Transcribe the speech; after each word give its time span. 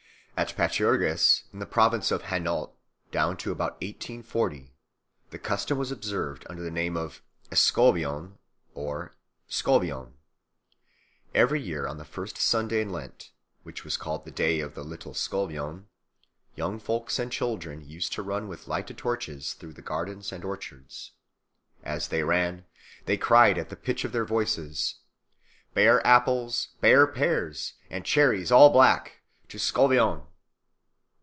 At 0.37 0.55
Pâturages, 0.57 1.43
in 1.53 1.59
the 1.59 1.67
province 1.67 2.09
of 2.09 2.23
Hainaut, 2.23 2.71
down 3.11 3.37
to 3.37 3.51
about 3.51 3.73
1840 3.73 4.73
the 5.29 5.37
custom 5.37 5.77
was 5.77 5.91
observed 5.91 6.47
under 6.49 6.63
the 6.63 6.71
name 6.71 6.97
of 6.97 7.21
Escouvion 7.51 8.39
or 8.73 9.13
Scouvion. 9.47 10.13
Every 11.35 11.61
year 11.61 11.85
on 11.85 11.99
the 11.99 12.05
first 12.05 12.39
Sunday 12.39 12.81
of 12.81 12.89
Lent, 12.89 13.29
which 13.61 13.83
was 13.83 13.97
called 13.97 14.25
the 14.25 14.31
Day 14.31 14.61
of 14.61 14.73
the 14.73 14.83
Little 14.83 15.13
Scouvion, 15.13 15.85
young 16.55 16.79
folks 16.79 17.19
and 17.19 17.31
children 17.31 17.87
used 17.87 18.11
to 18.13 18.23
run 18.23 18.47
with 18.47 18.67
lighted 18.67 18.97
torches 18.97 19.53
through 19.53 19.73
the 19.73 19.83
gardens 19.83 20.31
and 20.31 20.43
orchards. 20.43 21.11
As 21.83 22.07
they 22.07 22.23
ran 22.23 22.65
they 23.05 23.15
cried 23.15 23.59
at 23.59 23.69
the 23.69 23.75
pitch 23.75 24.03
of 24.03 24.11
their 24.11 24.25
voices: 24.25 24.95
"Bear 25.75 26.05
apples, 26.07 26.69
bear 26.79 27.05
pears, 27.05 27.73
and 27.91 28.03
cherries 28.03 28.51
all 28.51 28.71
black 28.71 29.21
To 29.49 29.59
Scouvion!" 29.59 30.23